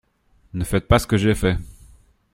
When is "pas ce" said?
0.87-1.05